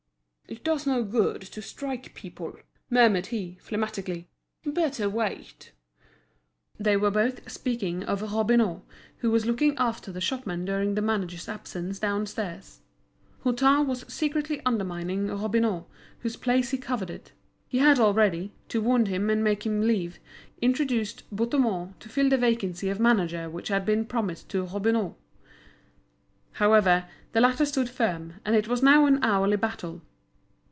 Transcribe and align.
"It 0.47 0.65
does 0.65 0.85
no 0.85 1.01
good 1.01 1.39
to 1.43 1.61
strike 1.61 2.13
people," 2.13 2.57
murmured 2.89 3.27
he, 3.27 3.57
phlegmatically; 3.61 4.27
"better 4.65 5.07
wait." 5.09 5.71
They 6.77 6.97
were 6.97 7.09
both 7.09 7.49
speaking 7.49 8.03
of 8.03 8.21
Robineau, 8.21 8.83
who 9.19 9.31
was 9.31 9.45
looking 9.45 9.77
after 9.77 10.11
the 10.11 10.19
shopmen 10.19 10.65
during 10.65 10.95
the 10.95 11.01
manager's 11.01 11.47
absence 11.47 11.99
downstairs. 11.99 12.81
Hutin 13.45 13.87
was 13.87 14.03
secretly 14.11 14.61
undermining 14.65 15.27
Robineau, 15.27 15.87
whose 16.19 16.35
place 16.35 16.71
he 16.71 16.77
coveted. 16.77 17.31
He 17.69 17.77
had 17.77 17.97
already, 17.97 18.51
to 18.67 18.81
wound 18.81 19.07
him 19.07 19.29
and 19.29 19.41
make 19.41 19.65
him 19.65 19.79
leave, 19.87 20.19
introduced 20.61 21.23
Bouthemont 21.33 21.97
to 22.01 22.09
fill 22.09 22.27
the 22.27 22.37
vacancy 22.37 22.89
of 22.89 22.99
manager 22.99 23.49
which 23.49 23.69
had 23.69 23.85
been 23.85 24.03
promised 24.03 24.49
to 24.49 24.65
Robineau. 24.65 25.15
However, 26.51 27.05
the 27.31 27.39
latter 27.39 27.63
stood 27.65 27.89
firm, 27.89 28.33
and 28.43 28.53
it 28.53 28.67
was 28.67 28.83
now 28.83 29.05
an 29.05 29.23
hourly 29.23 29.55
battle. 29.55 30.01